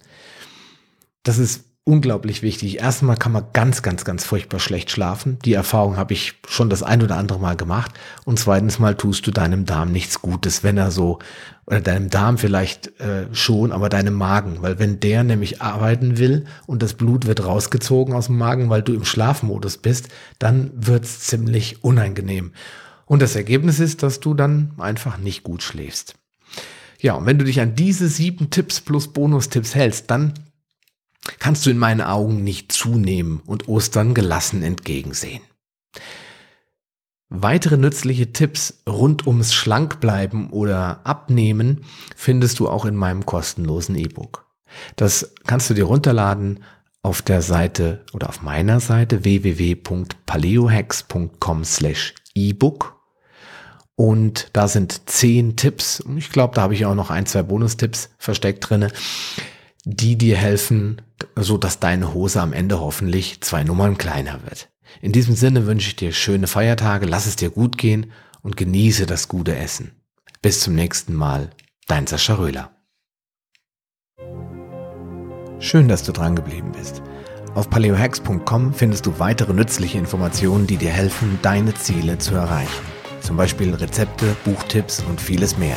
Das 1.23 1.39
ist 1.39 1.65
unglaublich 1.85 2.43
wichtig. 2.43 2.79
Erstmal 2.79 3.17
kann 3.17 3.33
man 3.33 3.47
ganz, 3.53 3.83
ganz, 3.83 4.05
ganz 4.05 4.25
furchtbar 4.25 4.61
schlecht 4.61 4.91
schlafen. 4.91 5.39
Die 5.45 5.55
Erfahrung 5.55 5.97
habe 5.97 6.13
ich 6.13 6.35
schon 6.49 6.71
das 6.71 6.83
ein 6.83 7.03
oder 7.03 7.17
andere 7.17 7.41
Mal 7.41 7.57
gemacht. 7.57 7.93
Und 8.25 8.39
zweitens 8.39 8.79
mal 8.79 8.95
tust 8.95 9.27
du 9.27 9.31
deinem 9.31 9.67
Darm 9.67 9.91
nichts 9.91 10.23
Gutes, 10.23 10.63
wenn 10.63 10.79
er 10.79 10.91
so 10.91 11.19
oder 11.73 11.81
deinem 11.81 12.11
Darm 12.11 12.37
vielleicht 12.37 13.01
äh, 13.01 13.35
schon, 13.35 13.73
aber 13.73 13.89
deinem 13.89 14.13
Magen, 14.13 14.59
weil 14.61 14.79
wenn 14.79 15.01
der 15.01 15.25
nämlich 15.25 15.63
arbeiten 15.63 16.19
will 16.19 16.45
und 16.67 16.83
das 16.83 16.93
Blut 16.93 17.27
wird 17.27 17.47
rausgezogen 17.47 18.13
aus 18.13 18.27
dem 18.27 18.37
Magen, 18.37 18.69
weil 18.69 18.83
du 18.83 18.93
im 18.93 19.07
Schlafmodus 19.07 19.79
bist, 19.79 20.11
dann 20.39 20.71
wird's 20.75 21.21
ziemlich 21.21 21.83
unangenehm. 21.83 22.53
Und 23.07 23.23
das 23.23 23.37
Ergebnis 23.37 23.81
ist, 23.81 24.03
dass 24.03 24.21
du 24.21 24.35
dann 24.35 24.73
einfach 24.77 25.17
nicht 25.17 25.45
gut 25.45 25.63
schläfst. 25.63 26.15
Ja, 27.01 27.15
und 27.15 27.25
wenn 27.25 27.39
du 27.39 27.47
dich 27.47 27.59
an 27.59 27.75
diese 27.75 28.07
sieben 28.07 28.51
Tipps 28.51 28.83
plus 28.83 29.09
Bonustipps 29.09 29.75
hältst, 29.75 30.11
dann 30.11 30.35
kannst 31.39 31.65
du 31.65 31.71
in 31.71 31.79
meinen 31.79 32.03
Augen 32.03 32.45
nicht 32.45 32.71
zunehmen 32.71 33.41
und 33.47 33.67
Ostern 33.67 34.13
gelassen 34.13 34.63
entgegensehen. 34.63 35.41
Weitere 37.35 37.79
nützliche 37.79 38.35
Tipps 38.35 38.83
rund 38.87 39.27
ums 39.27 39.55
Schlankbleiben 39.55 40.51
oder 40.51 41.01
Abnehmen 41.05 41.87
findest 42.15 42.61
du 42.61 42.69
auch 42.69 42.85
in 42.85 42.95
meinem 42.95 43.25
kostenlosen 43.25 43.97
E-Book. 43.97 44.45
Das 44.97 45.33
kannst 45.47 45.71
du 45.71 45.75
dir 45.75 45.85
runterladen 45.85 46.63
auf 47.03 47.23
der 47.23 47.41
Seite 47.41 48.05
oder 48.13 48.29
auf 48.29 48.43
meiner 48.43 48.81
Seite 48.81 49.25
www.paleohacks.com 49.25 51.65
slash 51.65 52.15
ebook 52.35 53.01
und 53.97 54.51
da 54.53 54.69
sind 54.69 55.09
zehn 55.09 55.57
Tipps. 55.57 56.05
Ich 56.17 56.33
glaube, 56.33 56.55
da 56.55 56.61
habe 56.61 56.75
ich 56.75 56.85
auch 56.85 56.95
noch 56.95 57.09
ein, 57.11 57.25
zwei 57.25 57.43
Bonustipps 57.43 58.11
versteckt 58.19 58.69
drinne, 58.69 58.89
die 59.85 60.17
dir 60.17 60.37
helfen, 60.37 61.01
so 61.35 61.57
dass 61.57 61.81
deine 61.81 62.13
Hose 62.13 62.43
am 62.43 62.53
Ende 62.53 62.79
hoffentlich 62.79 63.41
zwei 63.41 63.65
Nummern 63.65 63.97
kleiner 63.97 64.41
wird. 64.45 64.69
In 65.01 65.13
diesem 65.13 65.35
Sinne 65.35 65.67
wünsche 65.67 65.89
ich 65.89 65.97
dir 65.97 66.13
schöne 66.13 66.47
Feiertage, 66.47 67.07
lass 67.07 67.27
es 67.27 67.37
dir 67.37 67.51
gut 67.51 67.79
gehen 67.79 68.13
und 68.43 68.57
genieße 68.57 69.07
das 69.07 69.29
gute 69.29 69.57
Essen. 69.57 69.93
Bis 70.43 70.61
zum 70.61 70.75
nächsten 70.75 71.15
Mal, 71.15 71.51
dein 71.87 72.07
Sascha 72.07 72.35
Röhler. 72.35 72.71
Schön, 75.61 75.89
dass 75.89 76.03
du 76.03 76.13
dran 76.13 76.35
geblieben 76.35 76.73
bist. 76.73 77.03
Auf 77.55 77.71
paleohacks.com 77.71 78.75
findest 78.75 79.07
du 79.07 79.19
weitere 79.19 79.53
nützliche 79.53 79.99
Informationen, 79.99 80.67
die 80.67 80.77
dir 80.77 80.91
helfen, 80.91 81.39
deine 81.43 81.75
Ziele 81.75 82.19
zu 82.19 82.35
erreichen. 82.35 82.83
Zum 83.21 83.37
Beispiel 83.37 83.73
Rezepte, 83.75 84.37
Buchtipps 84.45 85.05
und 85.09 85.21
vieles 85.21 85.57
mehr. 85.59 85.77